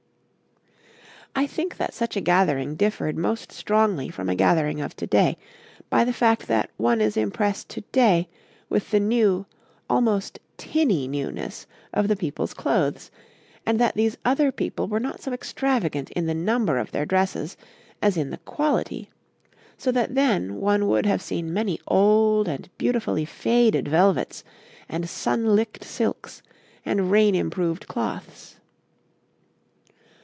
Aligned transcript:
I 1.33 1.47
think 1.47 1.77
that 1.77 1.93
such 1.93 2.17
a 2.17 2.21
gathering 2.21 2.75
differed 2.75 3.17
most 3.17 3.53
strongly 3.53 4.09
from 4.09 4.27
a 4.27 4.35
gathering 4.35 4.81
of 4.81 4.97
to 4.97 5.07
day 5.07 5.37
by 5.89 6.03
the 6.03 6.11
fact 6.11 6.47
that 6.49 6.69
one 6.75 6.99
is 6.99 7.15
impressed 7.15 7.69
to 7.69 7.81
day 7.93 8.27
with 8.67 8.91
the 8.91 8.99
new, 8.99 9.45
almost 9.89 10.39
tinny 10.57 11.07
newness, 11.07 11.67
of 11.93 12.09
the 12.09 12.17
people's 12.17 12.53
clothes, 12.53 13.09
and 13.65 13.79
that 13.79 13.95
these 13.95 14.17
other 14.25 14.51
people 14.51 14.89
were 14.89 14.99
not 14.99 15.21
so 15.21 15.31
extravagant 15.31 16.11
in 16.11 16.25
the 16.25 16.33
number 16.35 16.77
of 16.77 16.91
their 16.91 17.05
dresses 17.05 17.55
as 18.01 18.17
in 18.17 18.29
the 18.29 18.37
quality, 18.39 19.09
so 19.77 19.89
that 19.89 20.15
then 20.15 20.55
one 20.57 20.85
would 20.89 21.05
have 21.05 21.21
seen 21.21 21.53
many 21.53 21.79
old 21.87 22.49
and 22.49 22.69
beautifully 22.77 23.23
faded 23.23 23.87
velvets 23.87 24.43
and 24.89 25.07
sun 25.07 25.55
licked 25.55 25.85
silks 25.85 26.43
and 26.85 27.09
rain 27.09 27.33
improved 27.35 27.87
cloths. 27.87 28.57